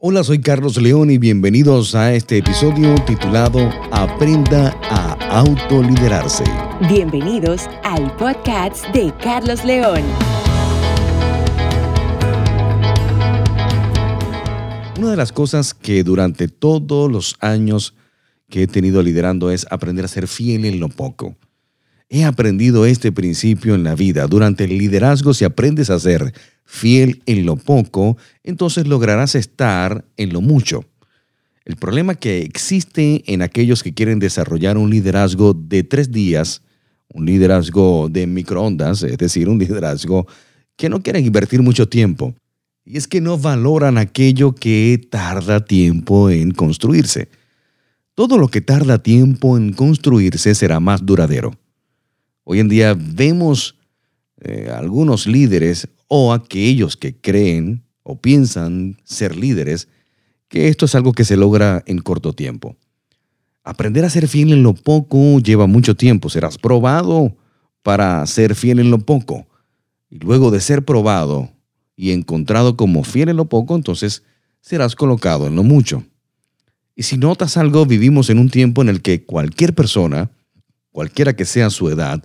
[0.00, 3.58] Hola, soy Carlos León y bienvenidos a este episodio titulado
[3.90, 6.44] Aprenda a autoliderarse.
[6.88, 10.04] Bienvenidos al podcast de Carlos León.
[15.00, 17.96] Una de las cosas que durante todos los años
[18.48, 21.34] que he tenido liderando es aprender a ser fiel en lo poco.
[22.10, 24.26] He aprendido este principio en la vida.
[24.26, 26.32] Durante el liderazgo, si aprendes a ser
[26.64, 30.84] fiel en lo poco, entonces lograrás estar en lo mucho.
[31.66, 36.62] El problema que existe en aquellos que quieren desarrollar un liderazgo de tres días,
[37.12, 40.26] un liderazgo de microondas, es decir, un liderazgo
[40.76, 42.34] que no quieren invertir mucho tiempo,
[42.86, 47.28] y es que no valoran aquello que tarda tiempo en construirse.
[48.14, 51.52] Todo lo que tarda tiempo en construirse será más duradero.
[52.50, 53.76] Hoy en día vemos
[54.40, 59.86] eh, algunos líderes o aquellos que creen o piensan ser líderes
[60.48, 62.74] que esto es algo que se logra en corto tiempo.
[63.64, 66.30] Aprender a ser fiel en lo poco lleva mucho tiempo.
[66.30, 67.36] Serás probado
[67.82, 69.46] para ser fiel en lo poco.
[70.08, 71.50] Y luego de ser probado
[71.96, 74.22] y encontrado como fiel en lo poco, entonces
[74.62, 76.02] serás colocado en lo mucho.
[76.96, 80.30] Y si notas algo, vivimos en un tiempo en el que cualquier persona,
[80.92, 82.24] cualquiera que sea su edad,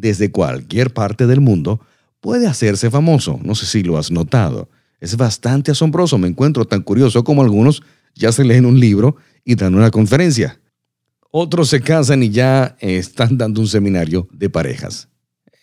[0.00, 1.80] desde cualquier parte del mundo,
[2.20, 3.38] puede hacerse famoso.
[3.42, 4.68] No sé si lo has notado.
[5.00, 6.18] Es bastante asombroso.
[6.18, 7.82] Me encuentro tan curioso como algunos
[8.14, 10.60] ya se leen un libro y dan una conferencia.
[11.30, 15.08] Otros se casan y ya están dando un seminario de parejas.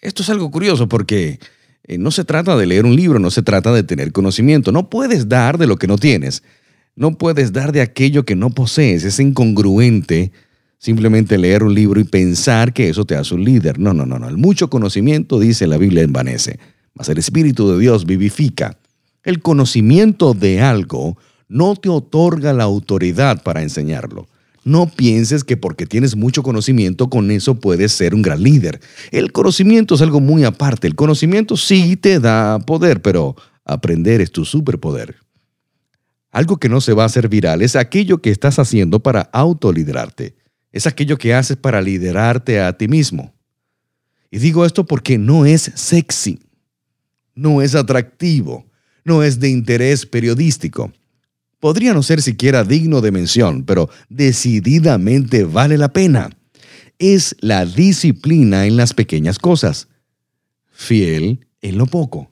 [0.01, 1.39] Esto es algo curioso porque
[1.83, 4.71] eh, no se trata de leer un libro, no se trata de tener conocimiento.
[4.71, 6.43] No puedes dar de lo que no tienes.
[6.95, 9.03] No puedes dar de aquello que no posees.
[9.03, 10.31] Es incongruente
[10.77, 13.79] simplemente leer un libro y pensar que eso te hace un líder.
[13.79, 14.27] No, no, no, no.
[14.27, 16.59] El mucho conocimiento, dice la Biblia, envanece.
[16.93, 18.77] Mas el Espíritu de Dios vivifica.
[19.23, 24.27] El conocimiento de algo no te otorga la autoridad para enseñarlo.
[24.63, 28.81] No pienses que porque tienes mucho conocimiento con eso puedes ser un gran líder.
[29.11, 30.87] El conocimiento es algo muy aparte.
[30.87, 35.15] El conocimiento sí te da poder, pero aprender es tu superpoder.
[36.31, 40.35] Algo que no se va a hacer viral es aquello que estás haciendo para autoliderarte
[40.71, 43.33] es aquello que haces para liderarte a ti mismo.
[44.29, 46.39] Y digo esto porque no es sexy,
[47.33, 48.65] no es atractivo,
[49.03, 50.91] no es de interés periodístico.
[51.59, 56.29] Podría no ser siquiera digno de mención, pero decididamente vale la pena.
[56.99, 59.87] Es la disciplina en las pequeñas cosas.
[60.71, 62.31] Fiel en lo poco.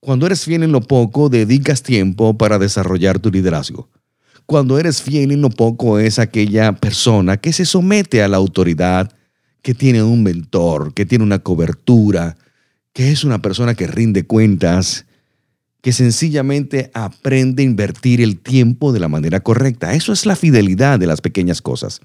[0.00, 3.90] Cuando eres fiel en lo poco, dedicas tiempo para desarrollar tu liderazgo.
[4.48, 9.12] Cuando eres fiel en lo poco es aquella persona que se somete a la autoridad,
[9.60, 12.34] que tiene un mentor, que tiene una cobertura,
[12.94, 15.04] que es una persona que rinde cuentas,
[15.82, 19.92] que sencillamente aprende a invertir el tiempo de la manera correcta.
[19.92, 22.00] Eso es la fidelidad de las pequeñas cosas,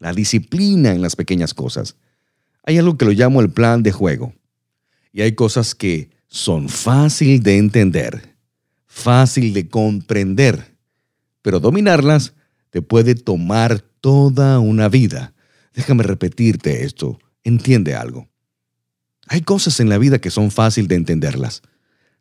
[0.00, 1.94] la disciplina en las pequeñas cosas.
[2.64, 4.34] Hay algo que lo llamo el plan de juego.
[5.12, 8.34] Y hay cosas que son fácil de entender,
[8.84, 10.73] fácil de comprender
[11.44, 12.32] pero dominarlas
[12.70, 15.34] te puede tomar toda una vida.
[15.74, 18.30] Déjame repetirte esto, entiende algo.
[19.28, 21.60] Hay cosas en la vida que son fácil de entenderlas.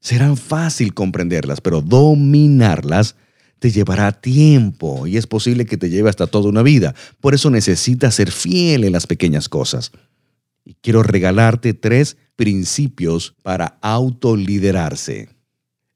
[0.02, 3.16] Serán fácil comprenderlas, pero dominarlas
[3.60, 6.94] te llevará tiempo y es posible que te lleve hasta toda una vida.
[7.22, 9.94] Por eso necesitas ser fiel en las pequeñas cosas.
[10.66, 15.30] Y quiero regalarte tres principios para autoliderarse.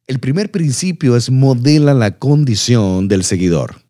[0.08, 3.84] El primer principio es modela la condición del seguidor.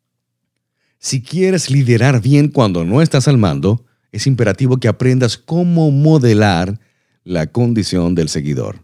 [0.97, 6.79] Si quieres liderar bien cuando no estás al mando, es imperativo que aprendas cómo modelar
[7.23, 8.83] la condición del seguidor.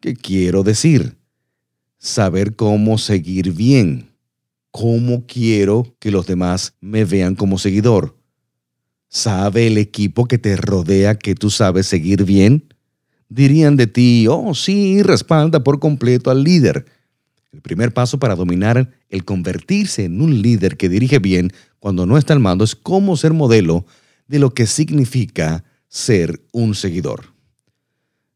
[0.00, 1.16] ¿Qué quiero decir?
[1.96, 4.10] Saber cómo seguir bien.
[4.70, 8.18] ¿Cómo quiero que los demás me vean como seguidor?
[9.08, 12.69] ¿Sabe el equipo que te rodea que tú sabes seguir bien?
[13.30, 16.84] Dirían de ti, oh sí, respalda por completo al líder.
[17.52, 22.18] El primer paso para dominar el convertirse en un líder que dirige bien cuando no
[22.18, 23.86] está al mando es cómo ser modelo
[24.28, 27.32] de lo que significa ser un seguidor.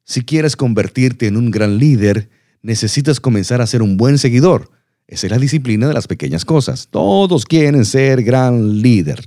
[0.05, 2.29] Si quieres convertirte en un gran líder,
[2.63, 4.71] necesitas comenzar a ser un buen seguidor.
[5.07, 6.89] Esa es la disciplina de las pequeñas cosas.
[6.91, 9.25] Todos quieren ser gran líder.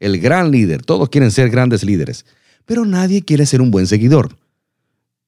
[0.00, 2.26] El gran líder, todos quieren ser grandes líderes,
[2.64, 4.36] pero nadie quiere ser un buen seguidor.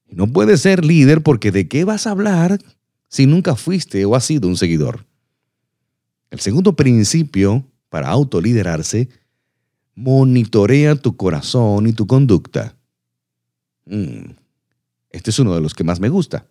[0.09, 2.59] No puedes ser líder porque ¿de qué vas a hablar
[3.09, 5.07] si nunca fuiste o has sido un seguidor?
[6.31, 9.09] El segundo principio para autoliderarse,
[9.95, 12.77] monitorea tu corazón y tu conducta.
[13.87, 14.33] Mm,
[15.11, 16.47] este es uno de los que más me gusta.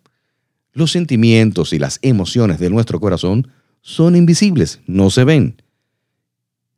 [0.72, 3.48] Los sentimientos y las emociones de nuestro corazón
[3.80, 5.62] son invisibles, no se ven.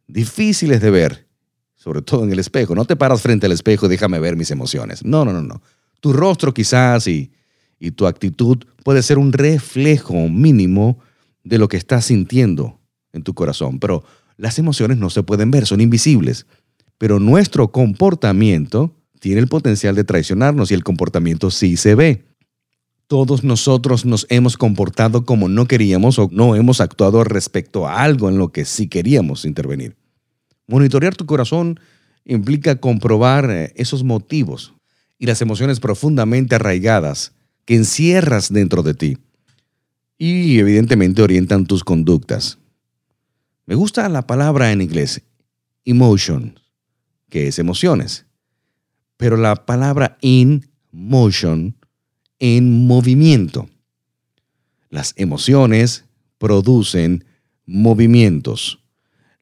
[0.06, 1.26] Difíciles de ver,
[1.74, 2.74] sobre todo en el espejo.
[2.74, 5.04] No te paras frente al espejo y déjame ver mis emociones.
[5.04, 5.62] No, no, no, no.
[6.00, 7.32] Tu rostro quizás y,
[7.78, 10.98] y tu actitud puede ser un reflejo mínimo
[11.44, 12.78] de lo que estás sintiendo
[13.12, 14.04] en tu corazón, pero
[14.36, 16.46] las emociones no se pueden ver, son invisibles.
[16.98, 22.24] Pero nuestro comportamiento tiene el potencial de traicionarnos y el comportamiento sí se ve.
[23.06, 28.28] Todos nosotros nos hemos comportado como no queríamos o no hemos actuado respecto a algo
[28.28, 29.96] en lo que sí queríamos intervenir.
[30.66, 31.80] Monitorear tu corazón
[32.24, 34.74] implica comprobar eh, esos motivos
[35.18, 37.32] y las emociones profundamente arraigadas
[37.64, 39.18] que encierras dentro de ti
[40.16, 42.58] y evidentemente orientan tus conductas.
[43.66, 45.22] Me gusta la palabra en inglés,
[45.84, 46.58] emotion,
[47.28, 48.26] que es emociones,
[49.16, 51.76] pero la palabra in motion,
[52.38, 53.68] en movimiento.
[54.90, 56.04] Las emociones
[56.38, 57.24] producen
[57.66, 58.80] movimientos.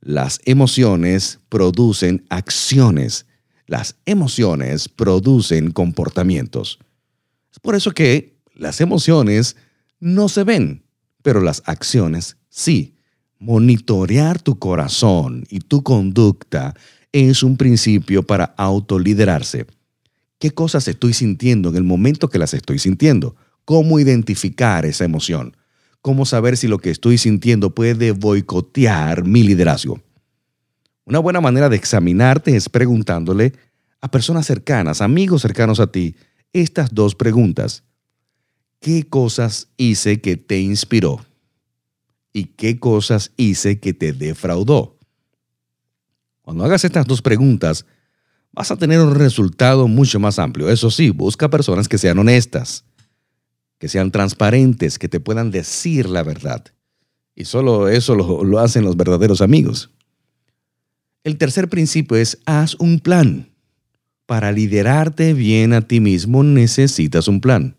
[0.01, 3.27] Las emociones producen acciones.
[3.67, 6.79] Las emociones producen comportamientos.
[7.53, 9.57] Es por eso que las emociones
[9.99, 10.85] no se ven,
[11.23, 12.95] pero las acciones sí.
[13.39, 16.75] Monitorear tu corazón y tu conducta
[17.13, 19.67] es un principio para autoliderarse.
[20.39, 23.37] ¿Qué cosas estoy sintiendo en el momento que las estoy sintiendo?
[23.65, 25.57] ¿Cómo identificar esa emoción?
[26.03, 30.01] ¿Cómo saber si lo que estoy sintiendo puede boicotear mi liderazgo?
[31.07, 33.55] Una buena manera de examinarte es preguntándole
[34.03, 36.17] a personas cercanas, amigos cercanos a ti,
[36.53, 37.83] estas dos preguntas.
[38.81, 41.25] ¿Qué cosas hice que te inspiró?
[42.37, 44.99] y qué cosas hice que te defraudó.
[46.43, 47.87] Cuando hagas estas dos preguntas,
[48.53, 50.69] vas a tener un resultado mucho más amplio.
[50.69, 52.85] Eso sí, busca personas que sean honestas,
[53.79, 56.63] que sean transparentes, que te puedan decir la verdad.
[57.35, 59.91] Y solo eso lo, lo hacen los verdaderos amigos.
[61.27, 63.49] El tercer principio es haz un plan.
[64.27, 67.75] Para liderarte bien a ti mismo necesitas un plan.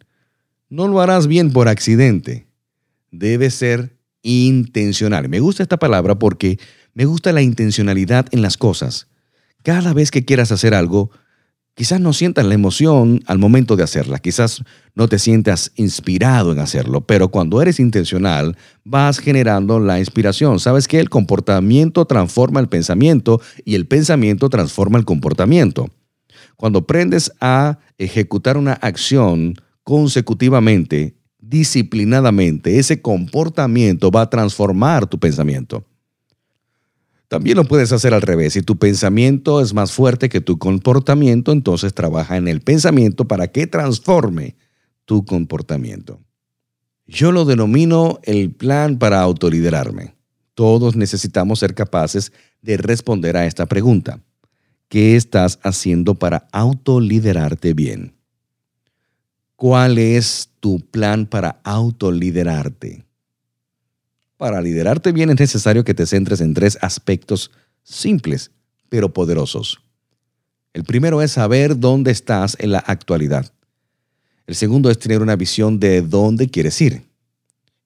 [0.68, 2.46] No lo harás bien por accidente.
[3.10, 5.30] Debe ser intencional.
[5.30, 6.60] Me gusta esta palabra porque
[6.94, 9.08] me gusta la intencionalidad en las cosas.
[9.64, 11.10] Cada vez que quieras hacer algo,
[11.78, 14.64] quizás no sientas la emoción al momento de hacerla, quizás
[14.96, 20.60] no te sientas inspirado en hacerlo, pero cuando eres intencional vas generando la inspiración.
[20.60, 25.88] Sabes que el comportamiento transforma el pensamiento y el pensamiento transforma el comportamiento.
[26.56, 29.54] Cuando aprendes a ejecutar una acción
[29.84, 35.86] consecutivamente, disciplinadamente, ese comportamiento va a transformar tu pensamiento.
[37.28, 38.54] También lo puedes hacer al revés.
[38.54, 43.48] Si tu pensamiento es más fuerte que tu comportamiento, entonces trabaja en el pensamiento para
[43.48, 44.56] que transforme
[45.06, 46.22] tu comportamiento.
[47.06, 50.16] Yo lo denomino el plan para autoliderarme.
[50.54, 52.32] Todos necesitamos ser capaces
[52.62, 54.22] de responder a esta pregunta.
[54.90, 58.16] ¿Qué estás haciendo para autoliderarte bien?
[59.56, 63.07] ¿Cuál es tu plan para autoliderarte?
[64.38, 67.52] Para liderarte bien es necesario que te centres en tres aspectos
[67.84, 68.52] simples,
[68.88, 69.80] pero poderosos.
[70.74, 73.52] El primero es saber dónde estás en la actualidad.
[74.46, 77.04] El segundo es tener una visión de dónde quieres ir.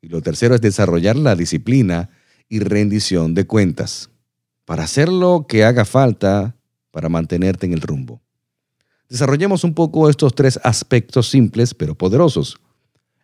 [0.01, 2.09] Y lo tercero es desarrollar la disciplina
[2.50, 4.09] y rendición de cuentas
[4.66, 6.56] para hacer lo que haga falta
[6.92, 8.21] para mantenerte en el rumbo.
[9.07, 12.59] Desarrollemos un poco estos tres aspectos simples pero poderosos.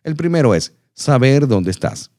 [0.02, 2.10] El primero es saber dónde estás.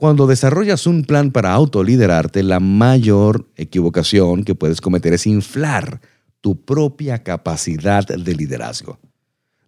[0.00, 6.00] Cuando desarrollas un plan para autoliderarte, la mayor equivocación que puedes cometer es inflar
[6.40, 8.98] tu propia capacidad de liderazgo.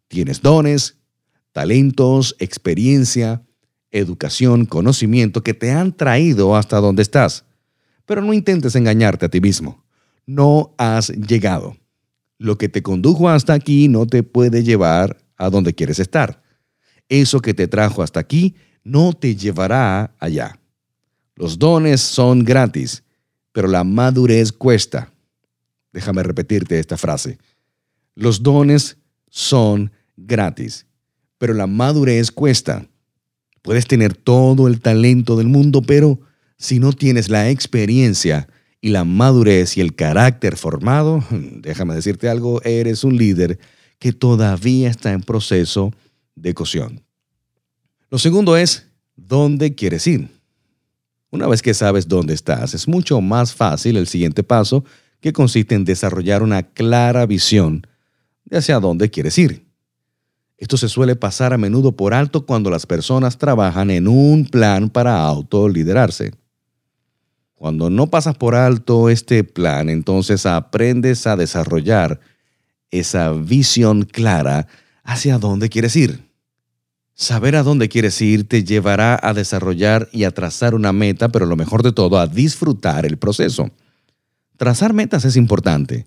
[0.09, 0.97] Tienes dones,
[1.53, 3.43] talentos, experiencia,
[3.91, 7.45] educación, conocimiento que te han traído hasta donde estás.
[8.07, 9.85] Pero no intentes engañarte a ti mismo.
[10.25, 11.77] No has llegado.
[12.39, 16.43] Lo que te condujo hasta aquí no te puede llevar a donde quieres estar.
[17.11, 20.59] Eso que te trajo hasta aquí no te llevará allá.
[21.35, 23.03] Los dones son gratis,
[23.53, 25.12] pero la madurez cuesta.
[25.93, 27.39] Déjame repetirte esta frase.
[28.15, 28.97] Los dones
[29.29, 30.87] son gratis,
[31.39, 32.87] pero la madurez cuesta.
[33.62, 36.21] Puedes tener todo el talento del mundo, pero
[36.59, 38.49] si no tienes la experiencia,
[38.85, 43.59] y la madurez y el carácter formado, déjame decirte algo, eres un líder
[43.99, 45.95] que todavía está en proceso
[46.35, 47.01] de cocción.
[48.12, 50.28] Lo segundo es, ¿dónde quieres ir?
[51.31, 54.85] Una vez que sabes dónde estás, es mucho más fácil el siguiente paso,
[55.21, 57.87] que consiste en desarrollar una clara visión
[58.45, 59.66] de hacia dónde quieres ir.
[60.59, 64.90] Esto se suele pasar a menudo por alto cuando las personas trabajan en un plan
[64.90, 66.35] para autoliderarse.
[67.54, 72.21] Cuando no pasas por alto este plan, entonces aprendes a desarrollar
[72.90, 74.66] esa visión clara
[75.02, 76.32] hacia dónde quieres ir.
[77.14, 81.47] Saber a dónde quieres ir te llevará a desarrollar y a trazar una meta, pero
[81.47, 83.71] lo mejor de todo, a disfrutar el proceso.
[84.57, 86.07] Trazar metas es importante,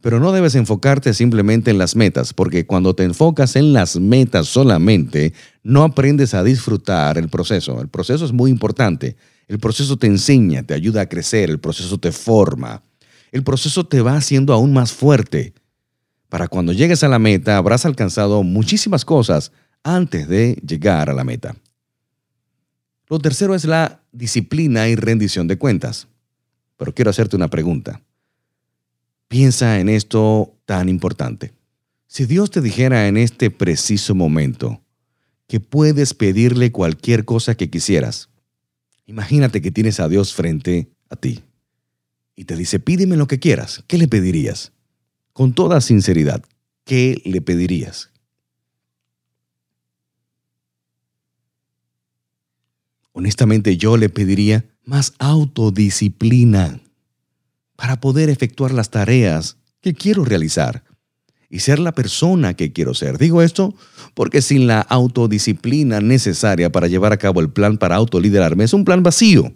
[0.00, 4.46] pero no debes enfocarte simplemente en las metas, porque cuando te enfocas en las metas
[4.46, 5.32] solamente,
[5.62, 7.80] no aprendes a disfrutar el proceso.
[7.80, 9.16] El proceso es muy importante.
[9.48, 12.82] El proceso te enseña, te ayuda a crecer, el proceso te forma.
[13.32, 15.54] El proceso te va haciendo aún más fuerte.
[16.28, 19.52] Para cuando llegues a la meta habrás alcanzado muchísimas cosas
[19.86, 21.54] antes de llegar a la meta.
[23.08, 26.08] Lo tercero es la disciplina y rendición de cuentas.
[26.76, 28.02] Pero quiero hacerte una pregunta.
[29.28, 31.52] Piensa en esto tan importante.
[32.08, 34.82] Si Dios te dijera en este preciso momento
[35.46, 38.28] que puedes pedirle cualquier cosa que quisieras,
[39.06, 41.44] imagínate que tienes a Dios frente a ti
[42.34, 44.72] y te dice, pídeme lo que quieras, ¿qué le pedirías?
[45.32, 46.44] Con toda sinceridad,
[46.84, 48.10] ¿qué le pedirías?
[53.18, 56.80] Honestamente yo le pediría más autodisciplina
[57.74, 60.84] para poder efectuar las tareas que quiero realizar
[61.48, 63.16] y ser la persona que quiero ser.
[63.16, 63.74] Digo esto
[64.12, 68.84] porque sin la autodisciplina necesaria para llevar a cabo el plan para autoliderarme es un
[68.84, 69.50] plan vacío.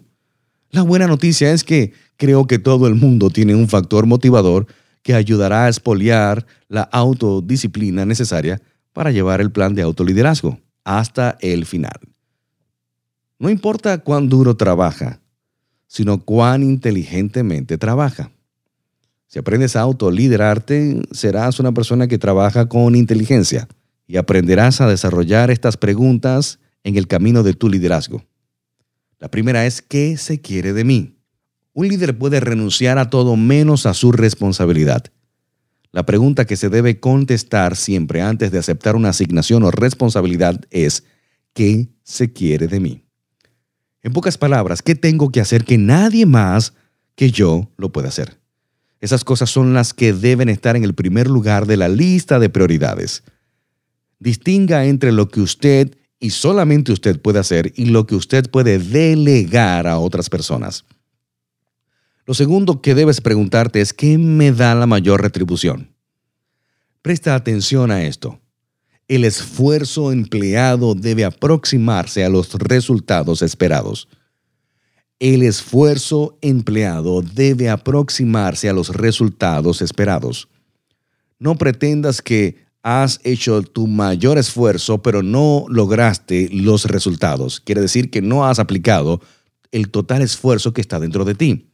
[0.71, 4.65] La buena noticia es que creo que todo el mundo tiene un factor motivador
[5.03, 8.59] que ayudará a espoliar la autodisciplina necesaria
[8.91, 11.99] para llevar el plan de autoliderazgo hasta el final.
[13.41, 15.19] No importa cuán duro trabaja,
[15.87, 18.29] sino cuán inteligentemente trabaja.
[19.25, 23.67] Si aprendes a autoliderarte, serás una persona que trabaja con inteligencia
[24.05, 28.23] y aprenderás a desarrollar estas preguntas en el camino de tu liderazgo.
[29.17, 31.15] La primera es, ¿qué se quiere de mí?
[31.73, 35.05] Un líder puede renunciar a todo menos a su responsabilidad.
[35.91, 41.05] La pregunta que se debe contestar siempre antes de aceptar una asignación o responsabilidad es,
[41.55, 43.03] ¿qué se quiere de mí?
[44.03, 46.73] En pocas palabras, ¿qué tengo que hacer que nadie más
[47.15, 48.39] que yo lo pueda hacer?
[48.99, 52.49] Esas cosas son las que deben estar en el primer lugar de la lista de
[52.49, 53.23] prioridades.
[54.19, 58.77] Distinga entre lo que usted y solamente usted puede hacer y lo que usted puede
[58.77, 60.85] delegar a otras personas.
[62.25, 65.95] Lo segundo que debes preguntarte es ¿qué me da la mayor retribución?
[67.01, 68.39] Presta atención a esto
[69.11, 74.07] el esfuerzo empleado debe aproximarse a los resultados esperados.
[75.19, 80.47] El esfuerzo empleado debe aproximarse a los resultados esperados.
[81.39, 87.59] No pretendas que has hecho tu mayor esfuerzo pero no lograste los resultados.
[87.59, 89.19] Quiere decir que no has aplicado
[89.73, 91.67] el total esfuerzo que está dentro de ti.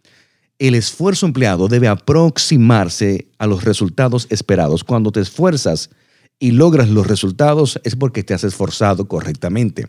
[0.58, 4.84] El esfuerzo empleado debe aproximarse a los resultados esperados.
[4.84, 5.92] Cuando te esfuerzas,
[6.40, 9.88] y logras los resultados es porque te has esforzado correctamente.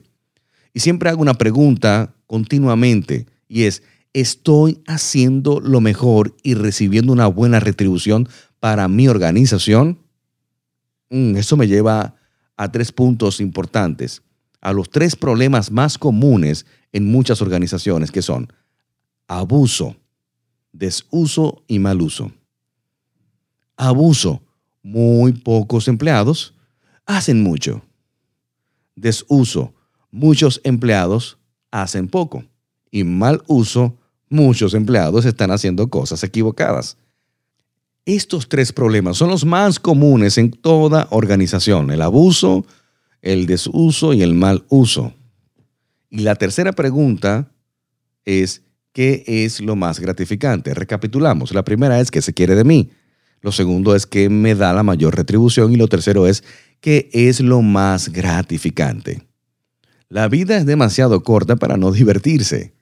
[0.73, 7.27] Y siempre hago una pregunta continuamente y es, ¿estoy haciendo lo mejor y recibiendo una
[7.27, 8.29] buena retribución
[8.61, 9.99] para mi organización?
[11.11, 12.15] Mm, eso me lleva
[12.57, 14.23] a tres puntos importantes,
[14.61, 18.53] a los tres problemas más comunes en muchas organizaciones que son
[19.27, 19.97] abuso,
[20.73, 22.33] desuso y mal uso.
[23.77, 24.43] Abuso
[24.83, 26.55] muy pocos empleados
[27.07, 27.83] hacen mucho.
[28.95, 29.75] Desuso,
[30.11, 31.39] muchos empleados
[31.71, 32.45] hacen poco.
[32.91, 33.97] Y mal uso,
[34.29, 36.97] muchos empleados están haciendo cosas equivocadas.
[38.05, 42.65] Estos tres problemas son los más comunes en toda organización, el abuso,
[43.21, 45.13] el desuso y el mal uso.
[46.11, 47.51] Y la tercera pregunta
[48.25, 50.73] es, ¿qué es lo más gratificante?
[50.73, 51.53] Recapitulamos.
[51.53, 52.91] La primera es, ¿qué se quiere de mí?
[53.41, 56.43] Lo segundo es que me da la mayor retribución y lo tercero es
[56.81, 59.27] que es lo más gratificante.
[60.09, 62.75] La vida es demasiado corta para no divertirse.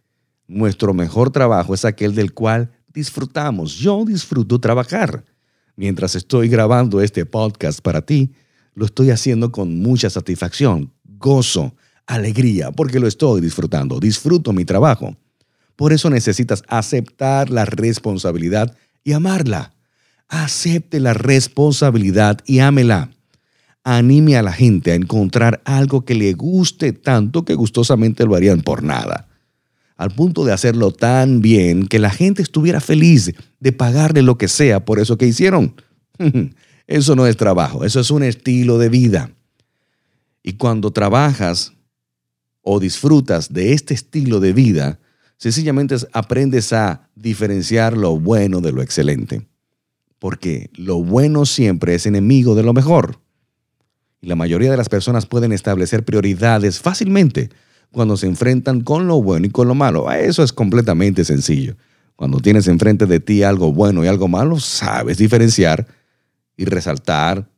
[0.47, 3.75] Nuestro mejor trabajo es aquel del cual disfrutamos.
[3.75, 5.25] Yo disfruto trabajar.
[5.75, 8.33] Mientras estoy grabando este podcast para ti,
[8.75, 11.75] lo estoy haciendo con mucha satisfacción, gozo,
[12.07, 13.99] alegría, porque lo estoy disfrutando.
[13.99, 15.17] Disfruto mi trabajo.
[15.75, 19.76] Por eso necesitas aceptar la responsabilidad y amarla
[20.29, 23.11] acepte la responsabilidad y ámela.
[23.85, 28.61] Anime a la gente a encontrar algo que le guste tanto que gustosamente lo harían
[28.61, 29.29] por nada.
[29.97, 34.49] Al punto de hacerlo tan bien que la gente estuviera feliz de pagarle lo que
[34.49, 35.75] sea por eso que hicieron.
[36.87, 39.33] Eso no es trabajo, eso es un estilo de vida.
[40.45, 41.73] Y cuando trabajas
[42.63, 45.01] o disfrutas de este estilo de vida,
[45.37, 49.49] sencillamente aprendes a diferenciar lo bueno de lo excelente.
[50.19, 53.21] Porque lo bueno siempre es enemigo de lo mejor.
[54.21, 57.51] Y la mayoría de las personas pueden establecer prioridades fácilmente
[57.93, 60.11] cuando se enfrentan con lo bueno y con lo malo.
[60.11, 61.77] Eso es completamente sencillo.
[62.17, 65.87] Cuando tienes enfrente de ti algo bueno y algo malo, sabes diferenciar
[66.57, 67.49] y resaltar,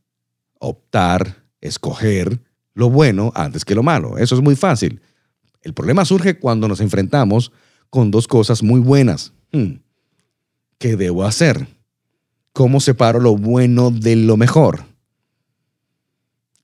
[0.58, 2.40] optar, escoger
[2.74, 4.18] lo bueno antes que lo malo.
[4.18, 5.00] Eso es muy fácil.
[5.62, 7.52] El problema surge cuando nos enfrentamos
[7.90, 9.32] con dos cosas muy buenas.
[9.52, 9.80] Hmm.
[10.78, 11.66] ¿Qué debo hacer?
[12.58, 14.80] ¿Cómo separo lo bueno de lo mejor?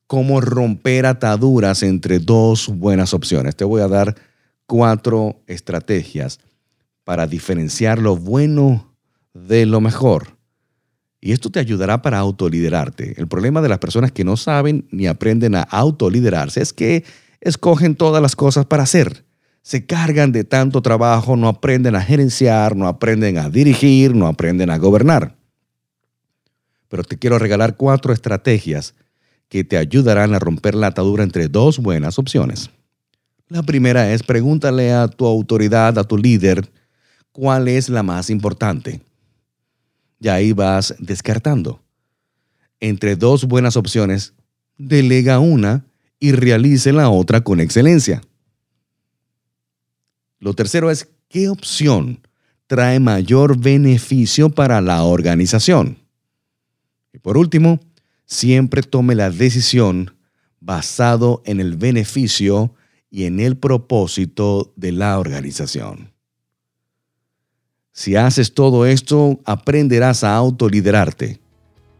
[0.08, 3.54] ¿Cómo romper ataduras entre dos buenas opciones?
[3.54, 4.16] Te voy a dar
[4.66, 6.40] cuatro estrategias
[7.04, 8.92] para diferenciar lo bueno
[9.34, 10.36] de lo mejor.
[11.20, 13.14] Y esto te ayudará para autoliderarte.
[13.16, 17.04] El problema de las personas que no saben ni aprenden a autoliderarse es que
[17.40, 19.24] escogen todas las cosas para hacer.
[19.62, 24.70] Se cargan de tanto trabajo, no aprenden a gerenciar, no aprenden a dirigir, no aprenden
[24.70, 25.43] a gobernar.
[26.94, 28.94] Pero te quiero regalar cuatro estrategias
[29.48, 32.70] que te ayudarán a romper la atadura entre dos buenas opciones.
[33.48, 36.70] La primera es pregúntale a tu autoridad, a tu líder,
[37.32, 39.00] cuál es la más importante.
[40.20, 41.82] Y ahí vas descartando.
[42.78, 44.34] Entre dos buenas opciones,
[44.78, 45.86] delega una
[46.20, 48.22] y realice la otra con excelencia.
[50.38, 52.20] Lo tercero es qué opción
[52.68, 56.03] trae mayor beneficio para la organización.
[57.14, 57.78] Y por último,
[58.26, 60.16] siempre tome la decisión
[60.60, 62.74] basado en el beneficio
[63.08, 66.12] y en el propósito de la organización.
[67.92, 71.40] Si haces todo esto, aprenderás a autoliderarte,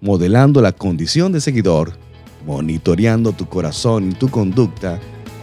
[0.00, 1.97] modelando la condición de seguidor,
[2.44, 4.99] monitoreando tu corazón y tu conducta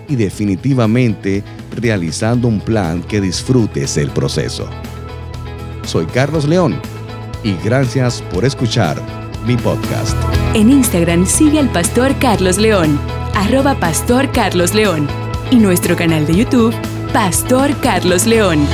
[0.09, 1.41] y definitivamente
[1.77, 4.69] realizando un plan que disfrutes el proceso.
[5.85, 6.81] Soy Carlos León
[7.41, 10.17] y gracias por escuchar mi podcast.
[10.53, 12.99] En Instagram sigue al pastor Carlos León,
[13.35, 15.07] arroba pastor Carlos León
[15.49, 16.73] y nuestro canal de YouTube,
[17.13, 18.65] Pastor Carlos León.